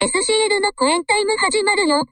[0.00, 2.04] SCL のコエンタイム始まるよ。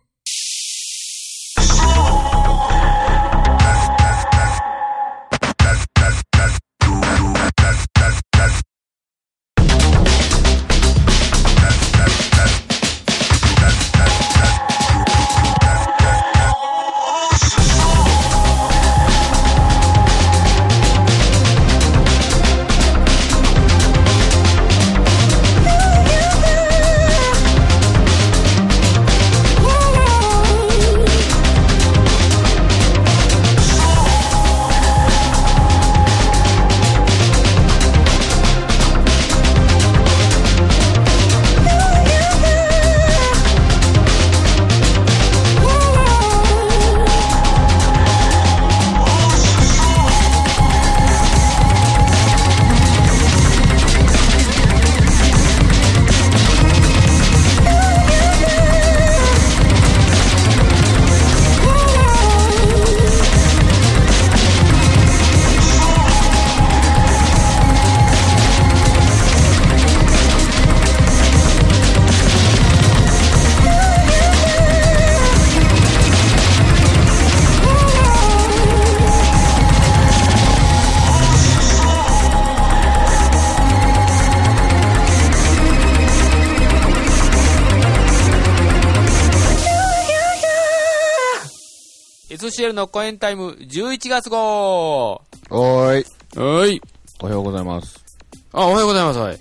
[92.47, 96.05] のコエンタイム11月号おーい。
[96.39, 96.81] はい。
[97.21, 98.05] おはようございます。
[98.53, 99.19] あ、おはようございます。
[99.19, 99.41] はい。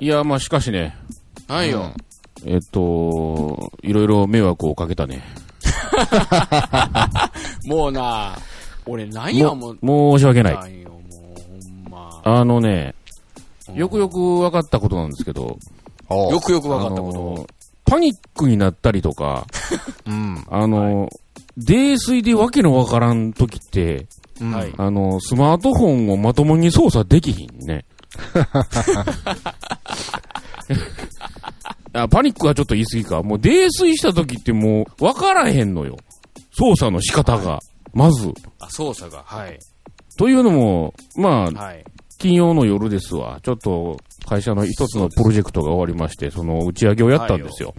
[0.00, 0.96] いや、まあ、しかしね、
[1.46, 1.92] はいよ。
[2.44, 5.22] えっと、いろいろ迷惑をかけたね。
[7.66, 8.36] もうな、
[8.84, 10.18] 俺なんやももう。
[10.18, 10.82] 申し訳ない。
[10.82, 12.20] よ、もう、ほんま。
[12.24, 12.96] あのね、
[13.74, 15.56] よくよく分かったことなんですけど、
[16.10, 17.46] よくよく分かったあこの
[17.84, 19.46] パニックになったりとか、
[20.06, 20.44] うん。
[20.48, 21.10] あの、
[21.56, 24.06] 泥酔でわけのわからん時って、
[24.40, 24.44] と。
[24.46, 24.74] はい。
[24.76, 27.84] あの、スマートフォンをまともに操作できひんね。
[31.92, 33.22] あパニックはちょっと言い過ぎか。
[33.22, 35.96] もう泥酔した時ってもう分からへんのよ。
[36.52, 37.60] 操作の仕方が。
[37.92, 38.32] まず。
[38.60, 39.22] あ、操作が。
[39.24, 39.58] はい。
[40.16, 41.84] というのも、まあ、はい。
[42.18, 43.40] 金曜の夜ですわ。
[43.42, 43.96] ちょっと
[44.28, 47.74] 会社の一つのプロジェクトが終わりまして、その打ち上げをやったんですよ。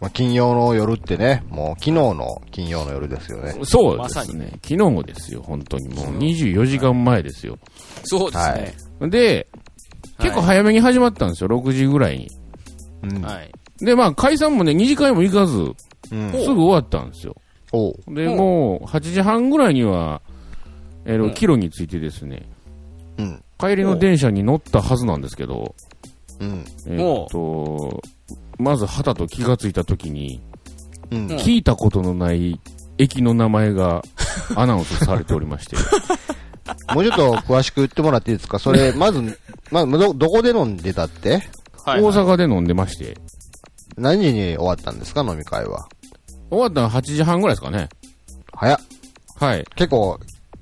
[0.00, 3.54] まあ、金曜の夜ってね、もう昨日の金曜の夜ですよね。
[3.64, 4.50] そうでますね。
[4.62, 5.42] 昨日もですよ。
[5.42, 7.58] 本当にもう24時間前ですよ。
[8.04, 8.54] そうです
[9.00, 9.08] ね。
[9.10, 9.48] で、
[10.20, 11.48] 結構早めに始まったんですよ。
[11.48, 12.30] 6時ぐらいに。
[13.02, 13.22] うん。
[13.22, 13.50] はい。
[13.80, 15.58] で、まあ解散もね、2時間も行かず、
[16.12, 16.30] うん。
[16.32, 17.34] すぐ終わったんですよ。
[18.08, 20.22] で、うんもう8時半ぐらいには、
[21.04, 22.48] えーうんキロについてですね、
[23.18, 23.42] うん。
[23.58, 25.74] 帰りの電車に乗ったはずなんですけど、
[26.40, 26.64] うん。
[26.86, 28.00] えーっと、
[28.58, 30.40] まず旗と気がついた時に、
[31.10, 31.30] うん。
[31.30, 32.60] うん聞いたことのない
[32.98, 34.02] 駅の名前が
[34.56, 35.76] アナウンスされておりまして、
[36.94, 38.58] もうちょっと詳しく言ってもらっていいですか？
[38.58, 39.38] それ、 まず、
[39.70, 41.48] まず、ど、どこで飲んでたって？
[41.84, 42.02] はい。
[42.02, 43.16] 大阪で飲んでまして、
[43.96, 45.22] 何時に終わったんですか？
[45.22, 45.88] 飲み会は。
[46.50, 47.88] 終わったのは8時半ぐらいですかね。
[48.52, 48.78] 早っ。
[49.36, 49.64] はい。
[49.76, 50.18] 結構、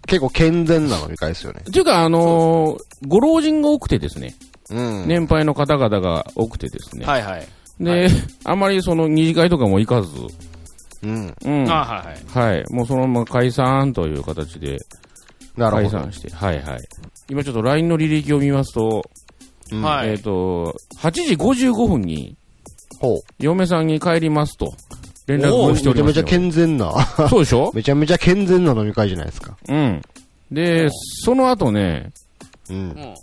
[0.07, 1.63] 結構健全な飲み会ですよね。
[1.69, 2.79] っていうか、あのー
[3.09, 4.35] ご老人が多くてですね、
[4.71, 5.07] うん。
[5.09, 7.47] 年配の方々が多くてですね、はいはい。
[7.81, 8.09] で、
[8.45, 10.09] あんまりその二次会とかも行かず、
[11.03, 11.35] うん。
[11.45, 11.71] うん。
[11.71, 12.65] あ、ははいはい。
[12.69, 12.73] い。
[12.75, 14.79] もうそのまま解散という形で
[15.57, 15.91] なるほど。
[15.91, 16.79] 解散して、はいはい。
[17.29, 19.03] 今ちょっと LINE の履歴を見ますと、
[19.73, 22.37] うんはいえっ、と、8時55分に
[23.01, 23.21] ほう。
[23.39, 24.73] 嫁さんに帰りますと
[25.27, 26.39] 連絡をしておりまめちゃめちゃ。
[26.39, 26.93] 健全な、
[27.29, 27.73] そうでしょ？
[27.75, 29.57] めちゃめちゃ健全な飲み会じゃないですか。
[29.69, 30.01] うん。
[30.51, 30.89] で、
[31.25, 32.13] その後ね、
[32.71, 32.81] うんう。
[32.95, 33.15] ん。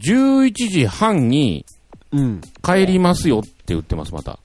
[0.00, 1.64] 11時半に
[2.12, 2.40] うん。
[2.62, 4.38] 帰りますよって言ってます、また。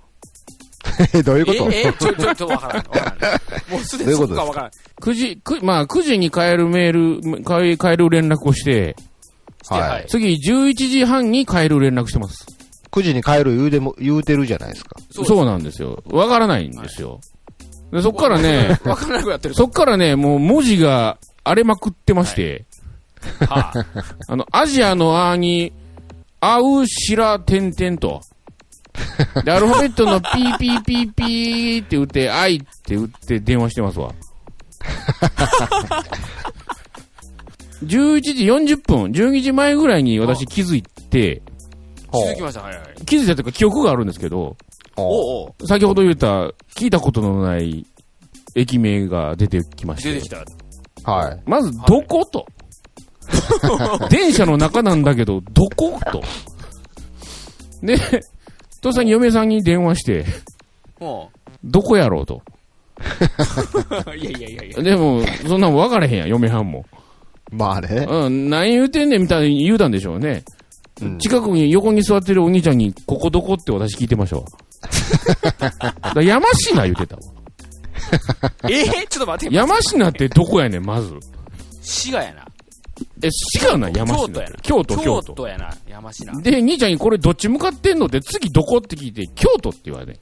[1.14, 1.72] え、どういうこと？
[1.72, 2.78] え、え、ちょ、ちょっとわからん。
[2.78, 3.72] わからん。
[3.72, 4.36] もうすでにどういうこか？
[4.36, 4.72] そっかわからん。
[5.02, 8.96] 9時、くまあ9時に帰るメール、帰帰る連絡をして、
[9.64, 10.06] して、はいはい。
[10.08, 12.46] 次11時半に帰る連絡してます。
[12.92, 14.98] 9時に帰る言うでも、言うてるじゃないですか。
[15.10, 16.04] そうなんですよ。
[16.08, 17.22] わからないんですよ。
[17.92, 19.56] でそっからね、わからなくなってる。
[19.56, 22.66] そっからね、もう文字が荒れまくってまして、
[23.48, 23.74] はあ
[24.28, 25.72] あの、アジアのあに、
[26.46, 28.22] あうしらてんてんと。
[29.46, 34.14] で、アルファベットのピーピーピーピーって打って、あいって打って電話してますわ。
[37.86, 41.42] 11時40分、12時前ぐらいに私気づいて、
[42.12, 42.62] 気づきました。
[42.62, 43.06] はいはい。
[43.06, 44.58] 気づいたというか記憶があるんですけど、
[45.66, 46.28] 先ほど言った
[46.76, 47.86] 聞いたことのない
[48.56, 50.14] 駅名が出てきまして。
[50.14, 50.44] 出てきた。
[51.10, 51.42] はい。
[51.46, 52.46] まず、どこと、
[54.10, 56.00] 電車の中なんだけど、どこ？
[56.12, 56.22] と
[57.82, 57.98] で、
[58.82, 60.26] とっさに嫁さんに電話して、
[61.00, 61.32] も
[61.64, 62.42] どこやろうと。
[64.08, 64.16] う。
[64.16, 64.84] いやいやいやいや。
[64.84, 66.86] でも、そんなん分からへんやん、嫁はんも。
[67.52, 68.06] まあね。
[68.10, 70.44] うん、何言うてんねんみたいに言うたんでしょうね。
[71.02, 74.44] うん近くに横に座ってるお兄ちゃんに、ここどこって私聞いてましたわ。
[75.60, 77.22] だから山科言うてたわ。
[78.70, 79.56] えー、ちょっと待って。
[79.56, 81.16] 山科ってどこやねん、まず。
[81.82, 82.46] 滋賀やな。
[83.24, 84.22] え、違うな、山科。
[84.22, 84.58] 京都やな。
[84.62, 85.34] 京都、京京都。
[85.34, 86.42] 都やな、山科。
[86.42, 88.08] で、兄ちゃんにこれどっち向かってんの？
[88.08, 88.78] って次どこ？
[88.78, 90.20] って聞いて、京都って言われて。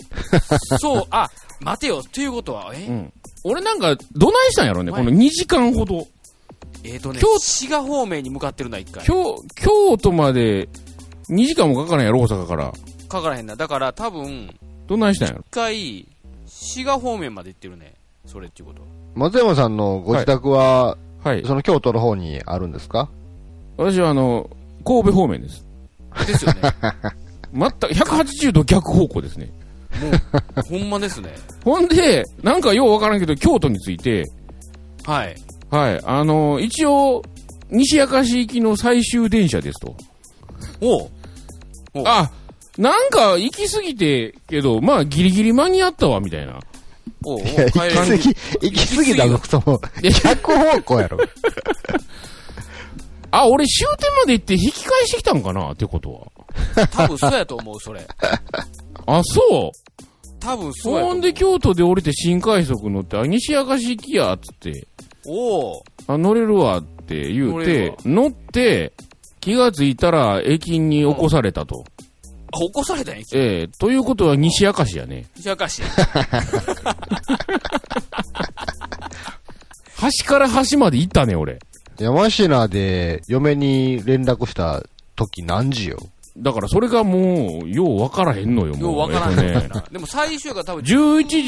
[0.80, 1.30] そう、あ、
[1.60, 2.02] 待てよ。
[2.02, 3.12] ということは、え、うん。
[3.44, 6.06] 俺なんか、どないしたんやろね、この2時間ほど。
[6.84, 9.04] えーとね京、滋賀方面に向かってるな、一回。
[9.04, 10.68] 京、京都まで
[11.30, 12.72] 2時間もかからんやろ、大阪から。
[13.08, 13.56] かからへんな。
[13.56, 14.52] だから多分、
[14.86, 15.40] どないしたんやろ？
[15.40, 16.08] 一回、
[16.46, 17.94] 滋賀方面まで行ってるね。
[18.24, 18.82] それっていうこと。
[19.14, 20.98] 松山さんのご自宅は、は
[21.34, 21.44] い。
[21.44, 23.08] その京都の方にあるんですか？
[23.76, 24.48] 私はあの、
[24.84, 25.66] 神戸方面です。
[26.26, 26.60] ですよね。
[27.52, 29.52] 全く180度逆方向ですね。
[30.68, 31.34] ほんまですね。
[31.64, 34.24] ほんで、なんかようわからんけど、京都について、
[35.04, 35.36] はい。
[35.70, 37.22] はい、あの、一応、
[37.70, 39.96] 西明石行きの最終電車ですと。
[40.80, 41.08] おう
[41.94, 42.30] おあ、
[42.78, 46.60] なんか行き過ぎて、けど、まあギリギリ間に合ったわ、みたいな。
[47.24, 48.36] おうおういや、行き過ぎ、
[48.70, 49.80] 行き過ぎだぞ、その、
[50.22, 51.18] 逆方向やろ。
[53.30, 56.12] あ、俺終点まで行って引き返してきたんかなってこと
[56.74, 56.86] は。
[56.88, 58.06] 多分そうやと思う、それ。
[59.06, 59.78] あ、そう。
[60.40, 61.04] 多分そうや。
[61.04, 64.86] ほんで京都で降りて新快速乗って、あ、西明石行きや、つって。
[65.26, 68.92] おうあ、乗れるわって言うて乗って、
[69.40, 71.84] 気がついたら駅に起こされたと。
[72.56, 75.26] あ、起こされたんや、ええということは西明石やね。
[75.36, 75.82] 西明石。
[79.96, 81.58] 端から端まで行ったね、俺。
[81.98, 84.82] 山科で嫁に連絡した
[85.16, 85.98] 時何時よ？
[86.38, 88.82] だからそれがもう、よう分からへんのよ、もう。
[88.82, 89.52] ようわからんえっとね。
[89.52, 89.84] のやな。
[89.90, 91.38] でも最終が多分、11時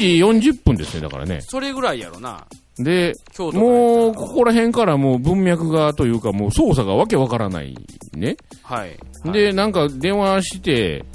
[0.49, 1.41] 40分ですね、だからね。
[1.41, 2.47] それぐらいやろな。
[2.79, 7.75] で、もう、ここら辺からもう文脈がというか、もう操作がわけわからない
[8.13, 8.37] ね。
[8.63, 8.97] はい。
[9.23, 11.05] はい、で、なんか電話して、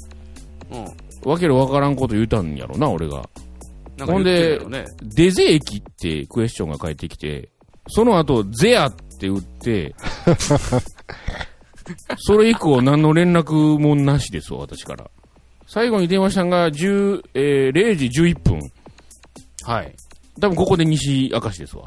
[0.70, 1.31] うん。
[1.31, 3.28] わけのわからんこと言うたんやろな、俺が。
[3.96, 4.84] なんか言ってるやろね。
[5.02, 7.49] デゼ駅ってクエスチョンが返ってきて、
[7.88, 9.94] その後、ゼアって打って、
[12.19, 15.11] それ以降何の連絡もなしですわ、私から。
[15.66, 18.61] 最後に電話したのが10、えー0時11分。
[19.62, 19.94] はい。
[20.40, 21.84] 多分ここで西明石ですわ。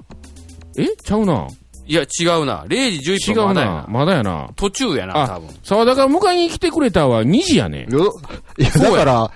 [0.77, 0.87] え？
[1.03, 1.47] ちゃうな
[1.87, 2.65] いや、違うな。
[2.65, 3.85] 0時11違うな分まだやな。。
[3.87, 4.49] まだやな。
[4.57, 5.49] 途中やな、あ多分。
[5.63, 7.87] 沢田が迎えに来てくれたは2時やね。
[7.89, 8.13] よ
[8.59, 9.31] いや、だから、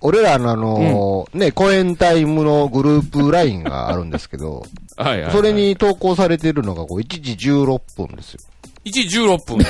[0.00, 4.66] 俺らのあのーね、公演タイムのグループラインがあるんですけど、
[4.98, 5.32] はいはい、はい。
[5.32, 5.52] それ。
[5.52, 8.40] に投稿されてるのがこう1時16分ですよ。
[8.84, 9.64] 1時16分。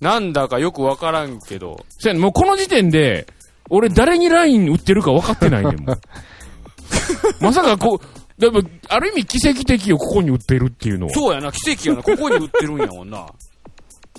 [0.00, 1.84] なんだかよくわからんけど。
[1.98, 3.26] せやねもうこの時点で、
[3.70, 6.00] 俺誰に LINE 売ってるか分かってないねん、もう。
[7.40, 11.12] まさかこう、でも、ある意味奇跡的よ、ここに売ってるっていうのは。
[11.12, 12.02] そうやな、奇跡やな。
[12.02, 13.26] ここに売ってるんやもんな。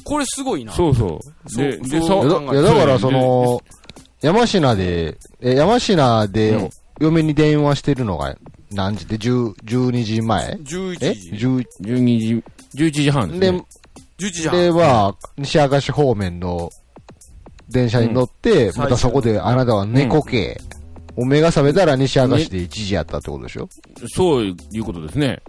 [0.04, 0.72] これすごいな。
[0.72, 1.20] そうそ
[1.54, 1.58] う。
[1.58, 3.60] で、で、そういやだからその、
[4.22, 6.70] 山科で、え、山科うんで
[7.00, 8.36] 嫁に電話してるのが
[8.72, 9.06] 何時？
[9.06, 11.14] で10 12時前？11え？
[11.16, 11.32] 時。
[11.32, 12.44] 10 12時、
[12.76, 13.66] 11時半ですでね。、
[14.20, 14.60] 11時半。
[14.60, 16.70] では、西明石方面の
[17.70, 20.62] 電車に乗って、うんまたそこであなたは猫系。
[21.18, 23.68] お目が覚めたら西明石で1時やったってことでしょ？
[24.14, 25.42] そういうことですね。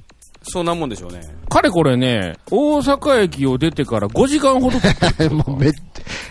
[0.48, 1.20] そんなもんでしょうね。
[1.48, 5.72] かれこれね、大阪駅を出てから5時間ほど経ってる もうめっ、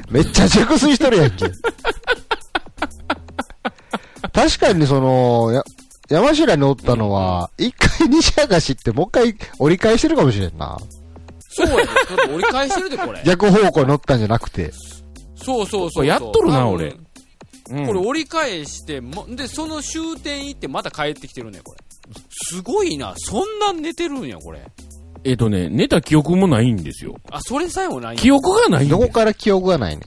[0.09, 1.45] めっちゃ熟睡しとるやんけ。
[4.33, 5.63] 確かにその、や、
[6.09, 10.77] 山科におったのは、一回西明石ってもう一回折り返してるかもしれんな。
[11.49, 11.83] そうやで。
[11.85, 11.95] だっ
[12.27, 13.21] て折り返してるで、これ。
[13.25, 14.71] 逆方向に乗ったんじゃなくて。
[15.35, 16.05] そうそうそうそう。
[16.05, 16.95] やっとるな俺
[17.71, 21.79] うんこれ折り返して、もで、その終点行ってまた帰ってきてるね、これ。
[22.29, 23.13] すごいな。
[23.17, 24.65] そんな寝てるんや、これ。
[25.23, 27.15] えっ、とね、寝た記憶もないんですよ。
[27.31, 30.03] あ、それさえもない記憶がないんどこから記憶がないね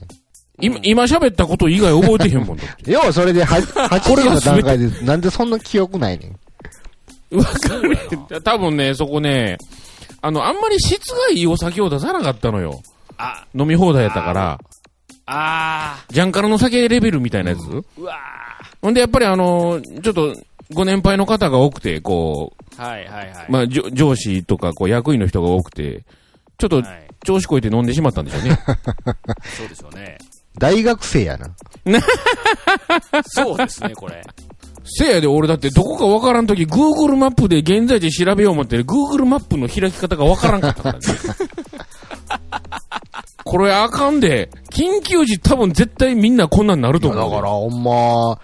[0.61, 2.91] 今、今喋ったこと以外覚えてへんもんだって。
[2.91, 2.93] ん。
[2.95, 6.27] 要はそれでは8時 の段階で、なんでそんな記憶ないね
[7.31, 7.37] ん。
[7.37, 7.97] わかる。
[8.41, 9.57] 多分ね、そこね、
[10.21, 12.81] あの、あんまり質がいいお酒を出さなかったのよ。
[13.17, 14.59] あ、飲み放題やったから、
[15.31, 18.17] あジャンカラの酒レベルみたいなやつ、ー、うわ
[18.81, 20.35] ほんで、やっぱりあの、ちょっと、
[20.71, 22.81] ご年配の方が多くて、こー。
[22.81, 23.45] はいはいはい。
[23.49, 26.03] う、まあ、じょ上司とか、こう、役員の人が多くて、
[26.57, 27.09] ちょっと、はい。
[27.25, 28.57] 調子こいて飲んでしまったんでしょうね。
[29.57, 30.17] そうでしょうね。
[30.57, 31.49] 大学生やな。
[33.27, 34.23] そうですね、これ。
[34.85, 41.05] せやで、俺だってどこかわからんとき、Google マップで現在地調べよう思って、Google マップの開き方がわからんかったからね。
[43.49, 44.51] これあかんで。
[44.71, 47.31] 緊急時多分絶対みんなこんなんなると思う。
[47.31, 48.39] だから、ほんま、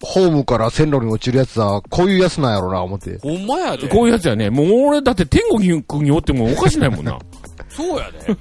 [0.00, 3.18] ホームから線路に落ちるやつは、こういうやつなんやろな、思って。
[3.18, 3.88] ほんまやで。
[3.88, 4.48] こういうやつやね。
[4.48, 5.68] もう俺だって天国
[6.02, 7.18] におってもおかしないもんな。
[7.68, 8.34] そうやで。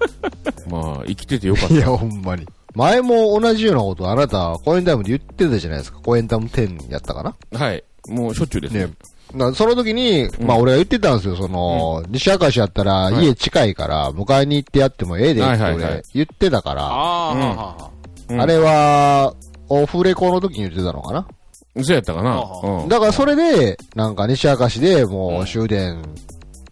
[0.70, 1.74] まあ、生きててよかった。
[1.74, 2.46] いや、ほんまに。
[2.74, 5.98] 前も同じようなことあなた、コエンタイムで言ってたじゃないですか。
[6.00, 7.84] コエンタイム10やったかなはい。
[8.08, 8.72] もうしょっちゅうです。
[8.72, 8.86] ね。
[8.86, 8.88] だ
[9.38, 13.24] からその時に、まあ俺が言ってたんですよ、その、西明石やったらはい。
[13.26, 15.84] 家近いから、迎えに行ってやってもええでってはいはいはい。
[15.84, 17.90] 俺言ってたから、あ
[18.28, 19.34] あ、れは、
[19.68, 21.26] オフレコの時に言ってたのかな？
[21.84, 22.30] そうやったかな。
[22.30, 22.88] はうん。
[22.88, 26.02] だからそれで、なんか西明石でもう終電。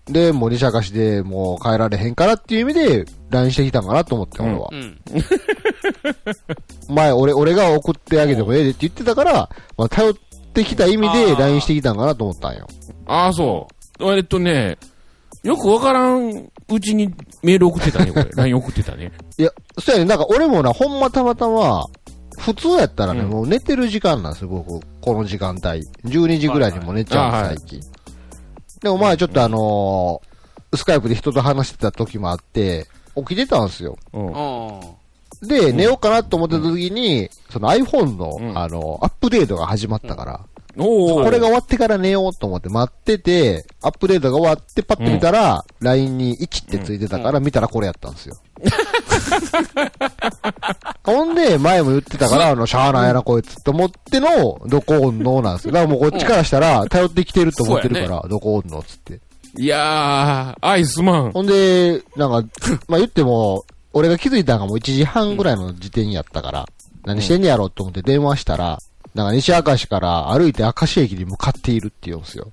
[0.07, 4.69] で、もう西明石でもう帰られへんからっていう意味で LINE してきたんかなと思って、俺は。
[4.73, 4.99] うん。
[6.95, 10.15] 前、俺、俺が送ってあげてもええでって言ってたから、まあ頼っ
[10.59, 12.67] てきた意味で LINE してきたんかなと思ったんよ。
[13.07, 13.69] ああ、そ
[14.01, 14.05] う。
[14.15, 14.79] えっとね、
[15.43, 18.29] よくわからんうちにメール送ってたね、これ。
[18.35, 19.13] LINE 送ってたね。
[19.39, 21.87] いや、そうやね、なんか俺もな、ほんまたまたま、
[22.39, 25.61] 普通やったらね、うんもう寝てる時間なんですよ、僕、この時間帯。
[26.05, 27.91] 12時ぐらいにもう寝ちゃうんはいはいです、最近。
[28.83, 30.29] でもまあちょっとあのー
[30.77, 32.87] スカイプで人と話してた時もあって、
[33.17, 33.97] 起きてたんですよ。
[34.13, 34.81] うん。
[35.43, 35.49] うん。
[35.49, 40.41] で、寝ようかなと思ってた時に、その iPhone の、うんあの、アップデートが始まったから。
[40.79, 48.37] これが終わってから寝ようと思って待ってて、アップデートが終わってパッて見たら、LINE に1ってついてたから見たらこれやったんですよ。
[51.05, 55.73] ほんで、前も言ってたから、あの、しゃーないやなこいつと思っての、どこおんのなんですよ。
[55.73, 59.19] だからもうこっちからしたら、頼ってきてると思ってるから、どこおんのっつって。
[59.57, 61.33] いやー、アイスマン。
[61.33, 62.45] ほんで、なんか、
[62.87, 63.65] まあ言っても、
[63.99, 66.67] 俺が気づいたのがもう1時半ぐらいの時点やったから、
[67.05, 68.81] 何してんねやろうと思って電話したら、
[69.15, 72.49] なんか西明石から歩いて明石駅に向かっているって言うんですよ。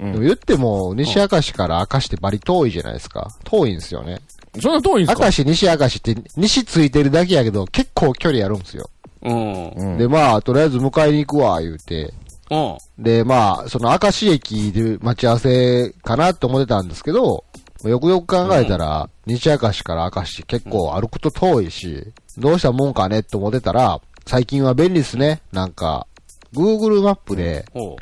[0.00, 3.34] うんでも言っても、西明石から明石ってバリ遠いじゃないですか。
[3.44, 4.20] 遠いんですよね。
[4.60, 5.22] そんな遠いんすか？
[5.22, 8.90] 明石、西明石って西ついてるだけやけど、結構距離あるんですよ。
[9.22, 9.68] うん。
[9.70, 9.98] うん。
[9.98, 12.14] で、まあ、とりあえず迎えに行くわ、言うて。
[12.50, 12.78] うん。
[12.96, 17.44] で、まあ、その明石駅で待ち合わせかなと思ってたんですけど、
[17.84, 25.40] よくよく考えたら、西明石から明石結構歩くと遠いし、どうしたもんかねって思ってたら、最近は便利ですね。
[25.52, 26.06] なんか、
[26.52, 27.96] Google マップで、ほ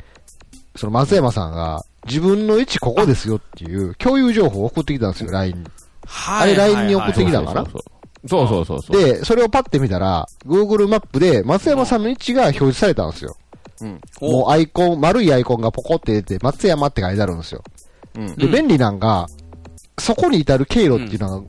[0.75, 5.63] その松山さんが、自分の位置ここですよっていう共有情報を送ってきたんですよ、LINE に。
[6.05, 7.65] はあれ LINE に送ってきたのかな？
[8.25, 9.03] そうそうそうそう。
[9.03, 13.35] で、それをパッて見たら、Google マップで松山さんの位置が表示されたんですよ。
[13.81, 14.01] うん。
[14.21, 17.63] もうアイコン、丸いアイコンがポコって出て、松山って書いてあるんですよ。
[18.15, 18.35] うん。
[18.35, 19.27] で、うん便利なんが、
[19.99, 21.47] そこに至る経路っていうのが、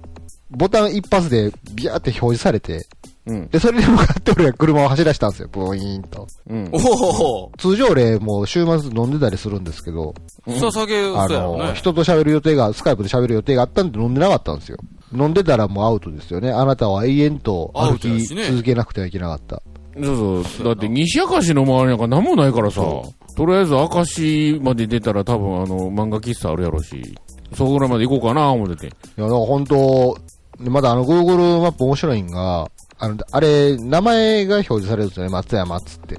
[0.50, 2.86] ボタン一発でビャーって表示されて、
[3.26, 3.48] うん。
[3.48, 6.26] で、それに向かって俺が車を走らせたんですよ、ブーイーンと。
[6.48, 6.70] うん。
[6.72, 10.14] おお通常例もう週末飲んでたりするんですけど、
[10.58, 11.74] ささげ、あの、ね。
[11.74, 14.78] 人と喋る予定が、スカイプで喋る予定があったんで飲んでなかったんですよ。
[15.12, 16.50] 飲んでたらもうアウトですよね。
[16.50, 19.62] あなたは永遠とア歩き続けなくてはいけなかった。
[20.02, 20.66] そうそう。
[20.66, 22.80] だって西明石の周りなんか何もないからさ、
[23.36, 27.18] とりあえず明石まで出たら多分あの、漫画喫茶あるやろし、
[27.54, 28.86] そこぐらいまで行こうかな思ってて。
[28.86, 30.18] いや、だから本当
[30.60, 36.14] でまだあの Google マップ面白いんが、あの、あれ、名前が表示されるんですよね、松山っつって。
[36.14, 36.18] う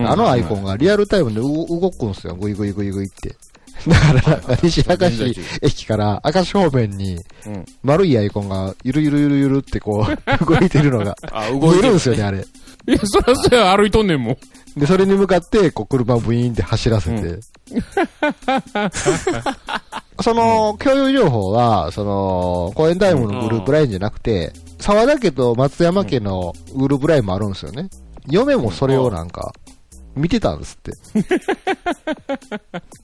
[0.00, 3.36] んあのアイコンがリアルタイムでう動くんですよ、グイグイグイグイって。
[3.88, 7.64] だから、西明石駅から明石方面にうん。
[7.82, 10.16] 丸いアイコンがゆるゆるゆるゆるってこう、
[10.46, 12.38] 動いてるのが、 あ、動動いてるんですよね、あれ。
[12.38, 12.42] い
[12.90, 14.36] や、そりゃそうや、歩いとんねんもん。
[14.76, 17.14] で、それに向かって、こう、車をブイーンって走らせて。
[17.14, 17.40] う
[20.20, 27.88] その、共有情報は、その、公園タイムのグループラインじゃなくて、沢田家と松山家のグループラインもあるんですよね。
[28.28, 29.52] 嫁もそれをなんか、
[30.14, 30.92] 見てたんですって。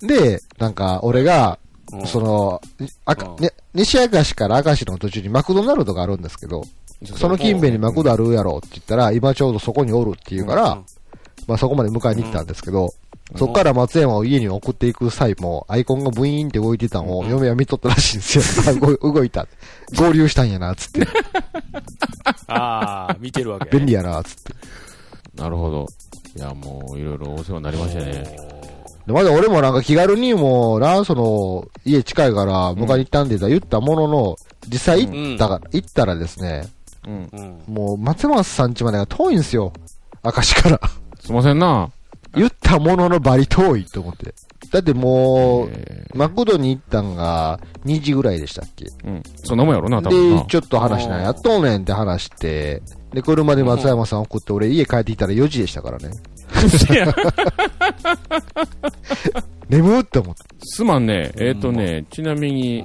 [0.06, 1.58] で、なんか、俺が、
[1.92, 2.06] うん。
[2.06, 2.60] その、
[3.06, 6.62] あね、西明石から明石の途中にマクドナルドがあるんですけど、
[7.04, 10.84] その近辺にマクドあるやろって言ったら、今ちょうどそこにおるって言うから、うん。
[11.46, 12.92] まあそこまで迎えに行ったんですけど、
[13.36, 18.74] そこから松山を家に送っていく際も、アイコンがブイーンって動いてたのを、うん嫁は見とったらしいんですよ。
[18.74, 19.46] あ 動いた。
[19.96, 21.06] 合流したんやな、つって。
[22.48, 23.76] ああ、見てるわけ。
[23.76, 24.54] 便利やな、つって。
[25.42, 25.86] なるほど。
[26.36, 28.24] いや、もう、いろいろお世話になりましたね。
[29.06, 34.36] で、まだ俺もなんか気軽にもうな、その、家近いから迎えに行ったんで言ったものの、
[34.68, 36.66] 実際行ったから、行ったらですね、
[37.06, 37.28] うん。
[37.32, 37.74] うん。
[37.74, 39.72] もう松松さん家までが遠いんですよ。
[40.24, 40.80] 明石から。
[41.20, 41.90] すいませんな。
[42.38, 44.34] 言ったもののバリ遠いと思って。
[44.70, 48.86] だってもう、えマクドに行ったんが2時ぐらいでしたっけ？
[48.86, 49.22] ーうん。
[49.44, 50.46] そんなもんやろな、多分なで、。
[50.48, 56.10] ちょっと話しないやっとんねんって話して、で、車で松山さん送って、俺家帰ってきたら4時でしたからね。
[59.68, 60.42] 眠って思って。
[60.60, 61.32] すまんね。
[61.36, 62.84] えっ、とね、ちなみに、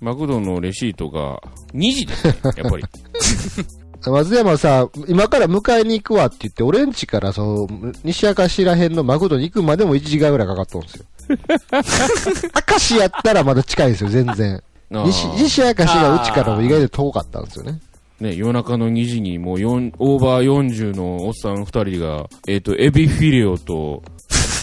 [0.00, 1.40] マクドのレシートが
[1.74, 2.84] 2時ですね、やっぱり。
[4.06, 11.04] 松山さ、今から迎えに行くわって言って、俺ん家からその、西明石ら辺のマクドに行くまでも1時間ぐらいかかっとるんですよ。
[12.70, 14.62] 明石やったらまだ近いですよ、全然。
[14.90, 17.80] 西、西明石がうちからも意外と遠かったんですよね。
[18.20, 24.02] ね、夜中の2時にもう4オーバー40のおっさん2人が、えっ、と、エビフィレオと、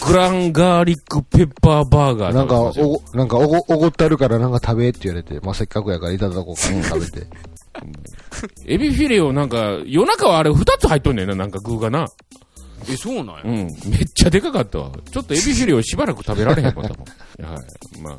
[0.06, 7.26] グランガーリックペッパーバーガーなんか、おご、なんかおご、おごったるからなんか食べって言われて、まあ、せっかくやからいただこうか食べて。
[8.66, 12.06] エビフィレオなんか、夜中はあれ2つ入っとんねんな、なんか具がな。
[12.88, 13.42] え、そうなんや。
[13.44, 13.56] うん。
[13.90, 14.92] めっちゃでかかったわ。
[15.10, 17.52] ちょっとエビフィレオしばらく食べられへんかったもん。
[17.52, 18.00] はい。
[18.00, 18.16] まあ、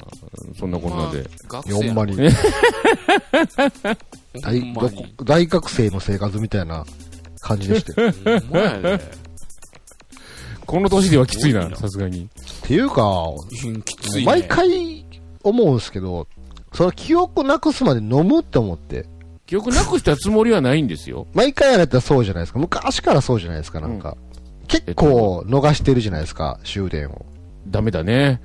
[0.58, 1.24] そんなこんなで。
[1.50, 2.18] まあ学生や ほんまに。
[4.42, 5.16] 大ほんまに。
[5.18, 6.86] ど大学生の生活みたいな
[7.40, 8.12] 感じでしたよ。
[8.42, 9.30] ほんまやで。
[10.66, 12.24] この年ではきついな、さすがに。
[12.24, 12.28] っ
[12.62, 14.26] ていうか、うんきついね。
[14.26, 15.06] 毎回
[15.42, 16.28] 思うんですけど、
[16.74, 19.08] その記憶なくすまで飲むって思って。
[19.50, 21.26] 記憶なくしたつもりはないんですよ。
[21.34, 22.60] 毎回やったらそうじゃないですか。
[22.60, 24.16] 昔からそうじゃないですか、なんか。
[24.68, 27.26] 結構逃してるじゃないですか、終電を。
[27.68, 28.42] ダメだね。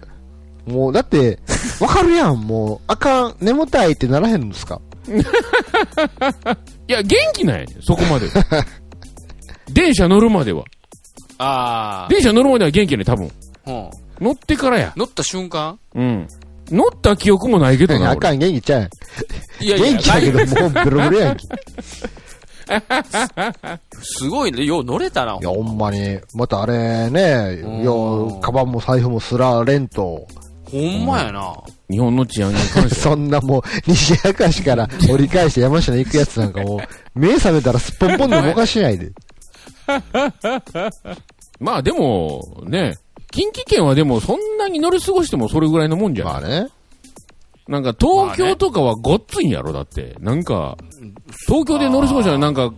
[0.66, 1.40] もう、だって、
[1.78, 4.80] わかるやん、もう、あかん、眠たいってならへんのですか？
[6.88, 8.28] いや、元気ない、そこまで。
[9.70, 10.64] 電車乗るまでは。
[11.36, 13.30] あ電車乗るまでは元気ね、多分。
[13.66, 13.70] あ。
[13.70, 13.74] う
[14.22, 14.24] ん。
[14.24, 14.94] 乗ってからや。
[14.96, 15.78] 乗った瞬間？
[15.94, 16.28] うん。
[16.70, 18.00] 乗った記憶もないけどな。
[18.00, 18.90] 俺あかん、元気ちゃう。
[19.60, 21.44] いやいや、元気だけど、もうベロベロやんけ。
[21.44, 21.48] い
[24.00, 24.64] すごいね。
[24.64, 25.38] よう乗れたな。
[25.40, 26.18] や、ほんまに。
[26.34, 30.26] またあれね、うんよう、カバンも財布もすられんと。
[30.70, 31.54] ほんまやな。
[31.90, 33.14] 日本の治安に関しては。
[33.14, 39.12] そんなもう、西明石から 折り返して山下に行くやつなんかもう、目覚めたらすっぽんぽんでもおかしないで。
[41.60, 42.94] まあでも、ね、
[43.34, 46.28] 近畿圏はでもそんなに乗り過ごしてもそれぐらいのもんじゃん。
[46.28, 46.68] まあね。
[47.66, 50.14] なんか東京とかはごっついんやろ、だって。
[50.20, 50.76] なんか、
[51.48, 52.70] 東京で乗り過ごしたらなんか、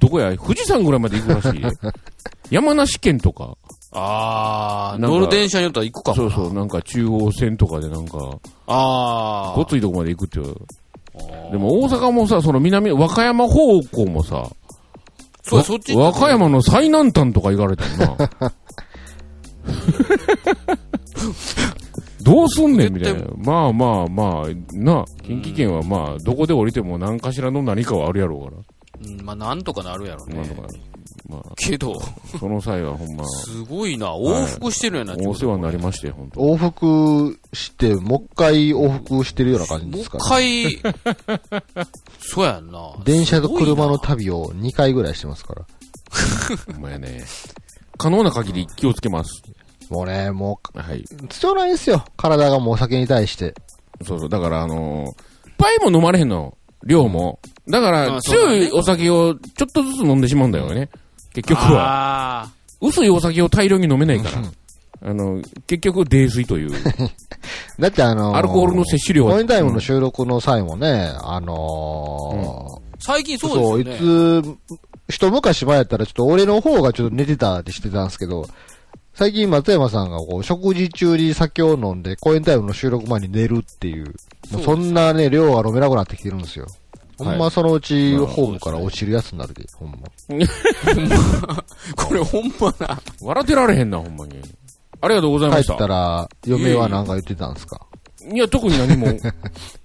[0.00, 1.68] どこや、富士山ぐらいまで行くらしいで。
[2.50, 3.56] 山梨県とか。
[3.92, 6.14] ああ、乗る電車によったら行くか。
[6.14, 8.18] そうそう、なんか中央線とかでなんか、
[8.66, 9.56] ああ。
[9.56, 10.54] ごっついとこまで行くっていう。
[11.52, 14.48] でも大阪もさ、その南、和歌山方向もさ、
[15.42, 18.52] そそっち和歌山の最南端とか行かれたよな。
[22.22, 23.20] どうすんねんみたいな。
[23.36, 28.62] まあまあまあ、な、近畿圏はまあ、どこで降りても何かしらの何かはあるやろうから。
[29.04, 30.48] うん、まあ、なんとかなるやろねなん。
[30.48, 30.62] とか、
[31.28, 32.00] まあ、けど、
[32.38, 34.14] その際はほんま、すごいな。
[34.14, 40.24] 往復してるやな、お世話になりまして、本当往復して、もう一回往復してるような感じもう一ですかね。
[40.28, 40.78] 回、
[42.20, 42.92] そうやんな。
[43.04, 45.66] 電車と車の旅を2回ぐらいしてますから。
[46.74, 47.24] ほんまやね。
[47.98, 49.42] 可能な限り気をつけます。
[49.90, 51.00] もうね、もはい。
[51.00, 52.04] う、必要ないんですよ。
[52.16, 53.54] 体がもうお酒に対して。
[54.04, 54.28] そうそう。
[54.28, 55.14] だから、あのー、いっ
[55.58, 56.56] ぱいも飲まれへんの。
[56.84, 57.38] 量も。
[57.68, 60.88] だから、強いお酒をちょっとずつ飲んでしまうんだよね。
[61.32, 62.40] 結局は。
[62.40, 62.50] ああ。
[62.80, 64.42] 薄いお酒を大量に飲めないから。
[65.10, 66.72] あの、結局、泥酔という。
[67.78, 74.48] だってあのーアルコールの摂取量はコインタイムの収録の際もね、あのー最近そそうう、ですよね。
[74.48, 74.76] いつ、
[75.08, 78.46] 一昔前やったらちょっと俺の方がちょっと寝てたりしてたんですけど、
[79.14, 84.06] 最近松山さんがこう、食事中に酒を飲んで、コインタイムの収録前に寝るっていう、
[84.52, 86.66] もうそんなね、量が飲めなくなってきてるんですよ。
[87.18, 89.96] ほんまそのうち、ホームから落ちるやつになるで、ほんま。
[91.94, 92.98] これほんまな。
[93.20, 94.40] 笑ってられへんな、ほんまに。
[95.02, 95.66] ありがとうございまし。
[95.66, 97.86] 帰ったたら、嫁は何か言ってたんですか？
[98.32, 99.08] いや、特に何も。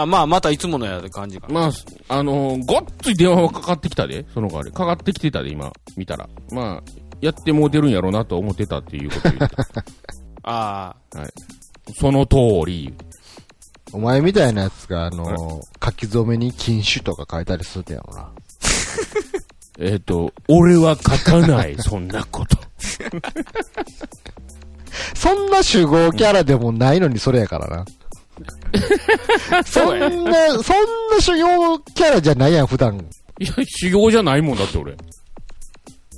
[0.00, 1.54] あ、まあ、またいつものやる感じかな。
[1.54, 1.72] まあ、
[2.08, 4.72] あのーごっつい電話はかかってきたで、その代わり。
[4.72, 6.28] かかってきてたで、今、見たら。
[6.50, 9.84] まあ、やってもうてるんやろうなと思ってたっていうことを言った。
[10.48, 10.96] あ
[11.98, 12.94] その通り。
[13.92, 18.30] お前みたいなやつが、あのー書き初めに禁酒とか書いたりするんやろな。
[19.78, 21.02] えっ、と、俺は書
[21.40, 22.56] かない、 そんなこと。
[25.14, 27.84] そんな主語キャラでもないのにそれやからな。
[29.64, 30.08] そんな、
[30.62, 30.76] そん
[31.10, 32.96] な主要キャラじゃないやん、普段。
[33.38, 34.96] いや、修行じゃないもんだって俺。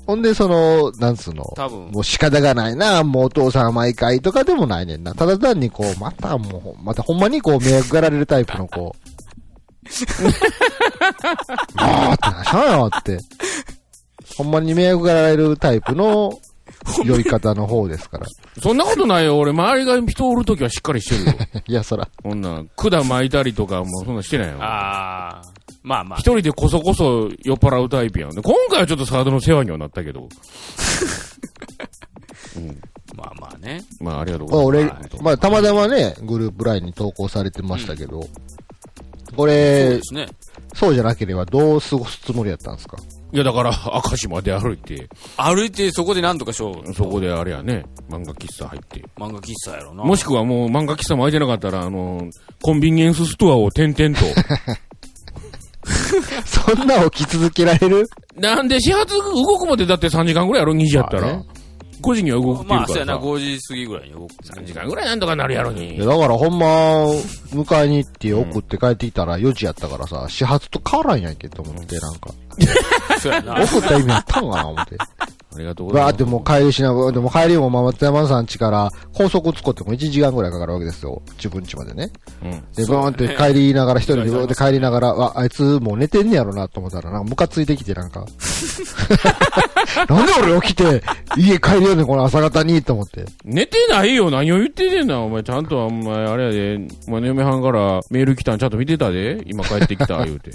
[0.07, 1.45] ほんで、その、なんつうの？
[1.55, 5.15] 多分もう仕方がないな、もうお父さんは毎回とかでもないねんな。
[5.15, 9.09] ただ単にこう、またもう、またほんまにこう、迷惑がられるタイプのこう。
[10.25, 10.31] もう
[12.15, 13.19] ってなしゃよって。
[14.37, 16.39] ほんまに迷惑がられるタイプの
[17.05, 18.27] 酔い方の方ですから。
[18.63, 19.39] そんなことないよ。
[19.39, 21.33] 俺、周りが人おるときはしっかりしてるよ。
[21.67, 22.09] いや、そら。
[22.23, 24.65] こんな、管巻いたりとか、もうそんなしてないよあ。。
[24.65, 25.43] ああ。
[25.83, 26.33] まあまあ一。
[26.33, 28.31] 人でこそこそ酔っ払うタイプやん。
[28.31, 30.29] で今回はちょっとサードの世話にはなったけど。
[33.17, 33.85] まあまあね。
[34.01, 38.29] まあ、ありがとうまあ俺ございます。、まあたまたまね、グループラインに投稿されてましたけど、
[39.39, 40.27] これで、すね。
[40.75, 42.97] そうじゃなければどう過ごすつもりやったんですか？
[43.33, 46.93] いや、だから、明石まで歩いて、歩いてそこでなんとかしよう。
[46.95, 49.05] そこであれやね、漫画喫茶入って。
[49.17, 50.03] 漫画喫茶やろな。
[50.03, 52.29] もしくはもう漫画喫茶も空いてなかったら、あの、
[52.63, 54.25] コンビニエンスストアを点々と。
[56.45, 58.07] そんな起き続けられる？
[58.37, 61.45] なんで始発動くまでだって3時間ぐらいやろ ?2 時やったらまあね。
[62.01, 63.29] 5時には動くっていうまあ、そうやな、からさ。
[63.29, 64.35] 5時過ぎぐらいに動く。
[64.45, 66.07] 3時間ぐらいなんとかなるやろにいや。
[66.07, 67.07] だからほんま、
[67.53, 72.33] 迎えに行って送って帰ってきたら4時やったからさ、始発と変わらんやんけと思って、なんか。
[73.21, 73.55] そうやな。
[73.65, 74.97] 送った意味あったんかな思って。
[75.55, 76.13] ありがとうございます。
[76.13, 81.23] わーってもう帰りしなでも帰りもまあ松山さん家から高速使っても1時間ぐらいかかるわけですよ。
[81.37, 82.11] 自分家までね。
[82.43, 82.51] うん。
[82.75, 88.25] で、バーンねって帰りながら、一人でブーって帰りながら、わ、あいつもう寝てんねやろなと思ったら、なんかムカついてきて、なんか。
[90.09, 91.03] なんで俺起きて、
[91.37, 93.25] 家帰るよね、この朝方に、と思って。
[93.45, 94.31] 寝てないよ。
[94.31, 95.21] 何を言っててんな。
[95.21, 99.43] お前ちゃんと、お前あれやで、お前の嫁はんからメール来たんちゃんと見てたで。
[99.47, 100.53] 今帰ってきた、言うて。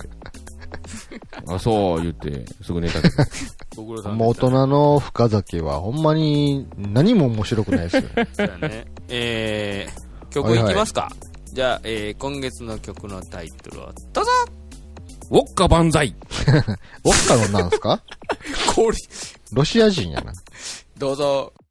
[1.48, 3.16] あ、そう、言って、すぐ寝たけど。
[3.78, 8.28] ご苦労さんもう大でした人の深酒は、ほんまに何も面白くないですよね。
[8.34, 8.86] そうやね。
[9.10, 11.12] えー、曲いきますか。
[11.52, 14.32] じゃあ、えー、今月の曲のタイトルをどうぞ
[15.30, 16.08] ウォッカ万歳。
[17.06, 18.02] ウォッカのなんすか？
[18.76, 18.98] 氷、
[19.52, 20.34] ロシア人やな。
[20.98, 21.54] どうぞ。「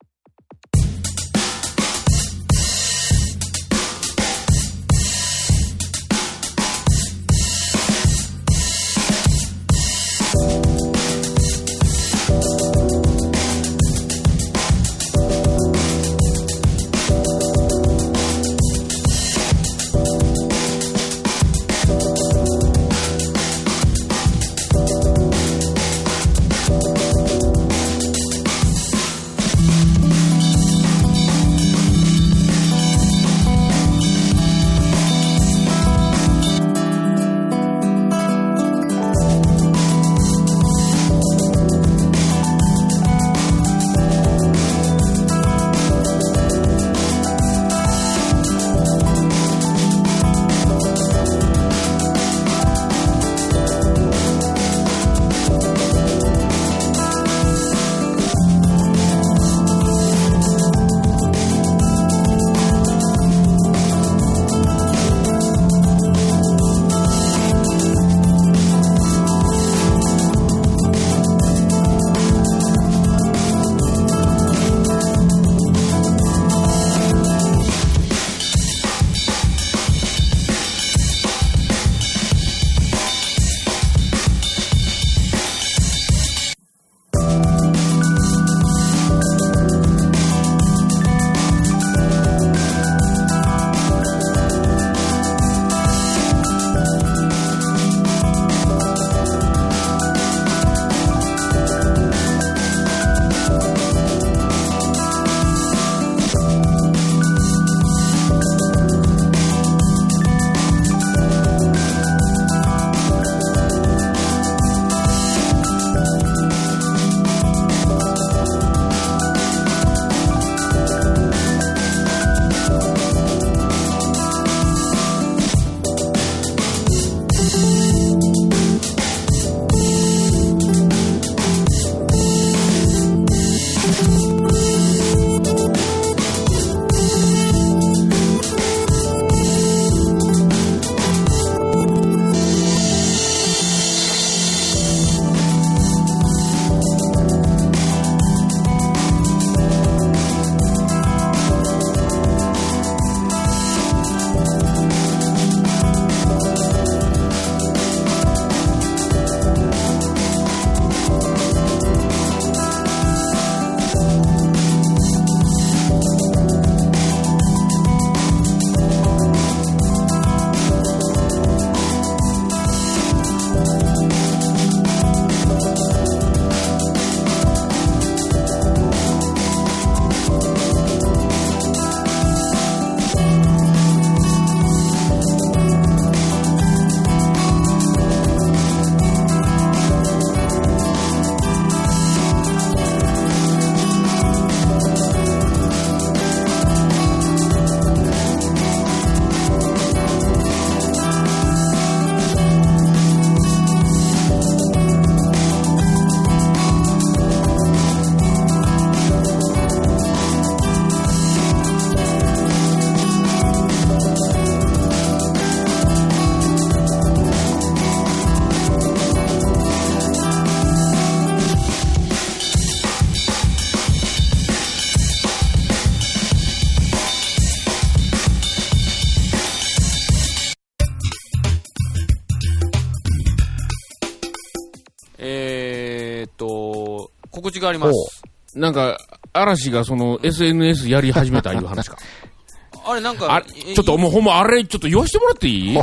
[237.63, 238.23] があります。
[238.55, 238.99] なんか、
[239.33, 241.97] 嵐がその SNS やり始めたいう話か。
[242.85, 245.79] あれ、なんか、あれ、ちょっともうほんまあれ、ちょっと言わしてもらっていい？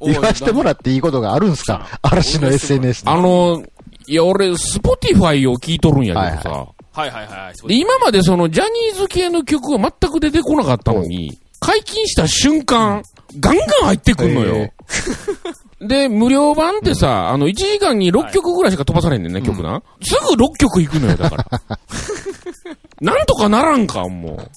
[0.00, 1.86] 言わしてもらっていいことがあるんすか？
[2.02, 3.10] 嵐の SNS に。
[3.12, 3.62] あの、
[4.06, 7.68] いや、俺、 Spotify を聞いとるんやけどさ、はいはいはい。
[7.68, 13.02] で、今までそのジャニーズ系の曲が全く出てこなかったのに、解禁した瞬間、
[13.40, 14.72] ガンガン入ってくんのよへ。
[15.80, 19.82] で、無料版ってさ、あの、1時間に6曲ぐらいしか飛ばされんねんね、曲な。
[20.02, 21.46] すぐ6曲行くのよ、だから。
[23.00, 24.50] なんとかならんか、もう。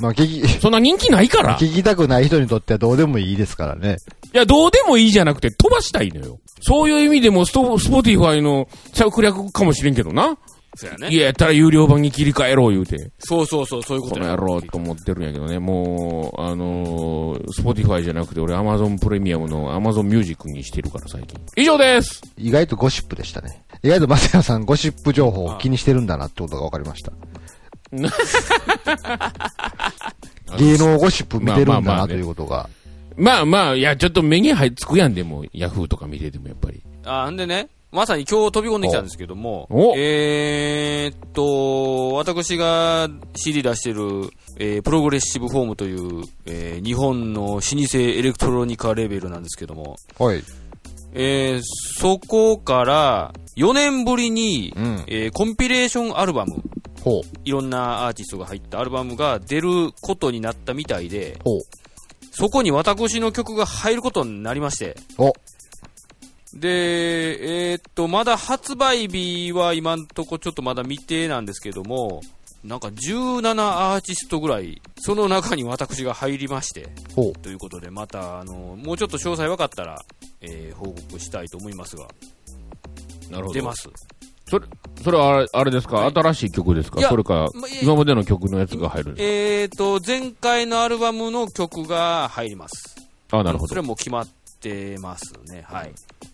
[0.00, 1.52] まあ、聞き、そんな人気ないから。
[1.52, 3.96] い聞きたくない人にとってはどうでもいいですからね。
[4.32, 6.38] や、どうでもいいじゃなくて飛ばしたいのよ。
[6.62, 10.38] そういう意味でもスト、 Spotify の策略かもしれんけどな。
[10.74, 11.08] そうやね。
[11.08, 13.10] いや、やったら有料版に切り替えろ、言うて。
[13.18, 21.38] そうそうそう、そういうことなんやろうと思ってるんやけどね、もう、あのー、 Spotify じゃなくて、俺、アマゾンプレミアムのアマゾンミュージックにしてるから、最近。
[21.56, 23.64] 以上です意外とゴシップでしたね。
[23.82, 27.12] 意外と松山さんゴシップ情報を気にしてるんだなってことが分かりました。
[30.58, 32.68] 芸能ゴシップ見てるんだなということが。
[33.16, 36.82] まあまあ、いや、ちょっと目に入っつくやんでも、ヤフーとか見てても、やっぱり。
[37.04, 50.42] あ、んでね、まさに今日飛び込んできたんですけどもお、えーっと、私が CD 出してる、えープログレッシブフォームという、えー日本の老舗エレクトロニカレベルなんですけども、はい。
[51.12, 51.62] えー
[51.98, 55.04] そこから4年ぶりに、うん。
[55.06, 56.62] えーコンピレーションアルバム、
[57.04, 57.20] ほう。
[57.44, 61.60] いろんなアーティストが入ったアルバムが出ることになったみたいで、ほう。
[62.30, 65.32] そこに私の曲が入ることになりまして、お。
[66.54, 72.20] で、えーっと、まだ発売日は今んとこちょっとまだ未定なんですけども、
[72.62, 73.40] なんか17
[73.94, 76.88] アーティストぐらい、その中に私が入りまして。
[77.42, 79.98] ということで、また、あの、もうちょっと詳細分かったら、
[80.40, 82.06] えー報告したいと思いますが、
[83.30, 83.88] なるほ出ます。
[84.48, 84.66] それ、
[85.02, 87.00] それはあれあれですか、はい新しい曲ですか？
[87.00, 92.94] いやそれか、まいや今までの曲のやつが入るんですえーっと、前回のアルバムの曲が入ります。
[93.30, 93.80] かあ、なるほどそれ。
[93.80, 94.28] はもう決まっ
[94.60, 95.64] てますね。
[95.66, 95.92] はい。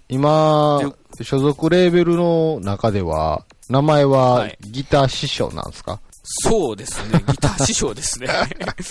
[0.08, 0.80] 今、
[1.22, 7.22] 所属レーベルの中では、名前ははいギター師匠なんですか、そうですね。
[7.28, 8.28] ギター師匠ですね。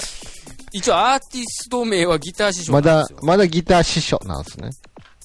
[0.74, 4.70] 一応アーティスト名はギター師匠なまだまだギター師匠なんですね。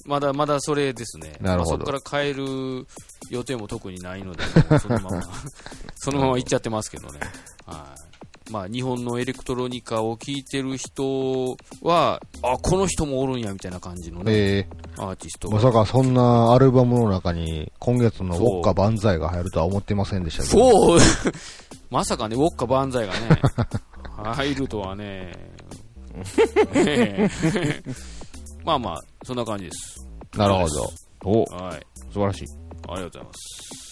[0.05, 1.37] まだまだそれですね。
[1.41, 2.87] なるほどまあそこから変える
[3.31, 4.43] 予定も特にないので、
[4.81, 5.23] そのまま、
[5.97, 7.21] そのまま行っちゃってますけどね。
[7.67, 8.12] はい。
[8.51, 15.63] まあ、日本のエレクトロニカを聴いてる人は、あ、この人もおるんや、みたいな感じのね、えアーティストー、まが。
[15.63, 20.71] さかそんなアルバムの中に今月のウォッカ万歳が入るとは思ってませんでしたけど。
[20.71, 21.01] そう
[21.91, 23.41] まさかね、ウォッカ万歳がね、
[24.35, 25.05] 入るとはね。
[25.05, 25.35] ね
[26.75, 27.83] え
[28.65, 30.07] まあまあ、そんな感じです。
[30.37, 30.91] なるほど。
[31.25, 31.87] お、はい。
[32.13, 32.47] 素晴らしい。
[32.89, 33.92] ありがとうございます。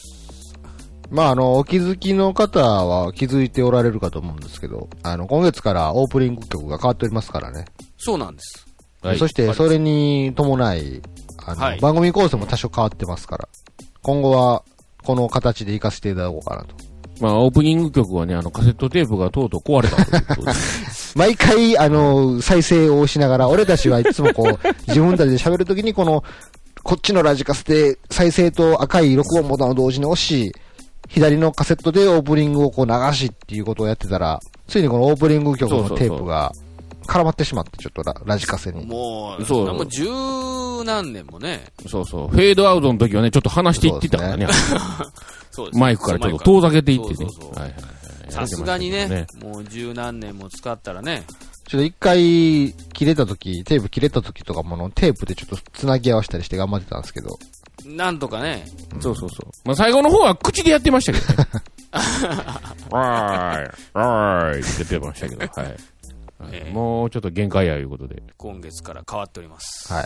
[1.11, 7.65] まあ、あの、お気づきの方は気づいておられるかと思うんですけど、あの、今月からオープニング曲が変わっておりますからね。
[7.99, 8.67] そうなんです。
[9.03, 11.03] はいそして、それに伴い、
[11.47, 13.49] あの、はい番組構成も多少変わってますから、
[14.03, 14.63] 今後は、
[15.03, 16.75] この形で活かせていただこうかなと。
[17.21, 20.53] まあ、オープニング曲はね、あの、カセットテープがとうとう壊れたということで。
[21.17, 26.23] 毎回、あの、再生をしながら、俺たちはいつもこう、 自分たちで喋るときに、この、
[26.83, 30.55] こっちのラジカセで再生と赤い録音ボタンを同時に押し、
[31.11, 36.53] 左のカセットでオープニングをこう流しっていうことをやってたら、ついにこのオープニング曲のテープが
[37.07, 38.87] 絡まってしまって、ちょっとララジカセに。
[38.87, 39.75] もう、そう。
[39.75, 40.05] もう十
[40.85, 42.29] 何年もね、そうそう。
[42.29, 44.47] フェードアウトの時はね、ちょっと離していってたからね。
[45.51, 47.31] そうです マイクからちょっと遠ざけていってね。
[48.29, 51.25] さすがにねねもう十何年も使ったらね、
[51.67, 57.39] ちょっと一回切れたとき、テープ切れたときとかもあのテープでちょっと繋ぎ合わせたりして頑張ってたんですけど、
[57.87, 58.67] なんとかね、
[59.01, 59.51] そうそうそう。
[59.65, 61.49] まあ、最後の方は口でやってましたけどね。
[62.91, 65.71] わーい、わーいって言ってましたけど、はい。
[65.71, 65.77] はい
[66.53, 68.23] ええもうちょっと限界やいうことで。
[68.39, 69.93] 今月から変わっております。
[69.93, 70.05] はい。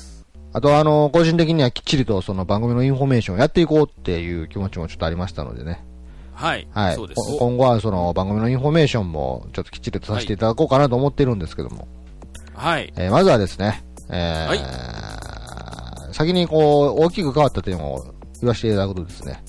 [0.53, 5.85] あとあの、個人的にはきっちりとその番組のインフォメーションをやっていこうっていう気持ちもちょっとありましたのでね。
[6.33, 6.67] はい。
[6.73, 6.95] はい。
[6.97, 7.17] そうです。
[7.17, 11.87] こ今後はその番組のインフォメーションもちょっときっちりとさせていただこうかなと思ってるんですけども。
[12.55, 12.93] はい。
[12.97, 14.55] えーまずはですね、えー
[16.15, 18.05] 先にこう、大きく変わった点を
[18.41, 19.43] 言わせていただくとですね、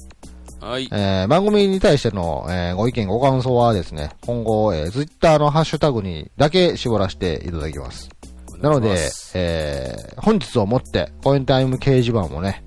[0.59, 0.89] はい。
[0.91, 8.09] えー番組に対しての、えーご意見、ご感想はですね、今後、えー、ツイッターのハッシュタグにだけ絞らせていただきます。
[8.57, 8.97] なので
[9.35, 12.65] えー本日をもって、コインタイム掲示板もね、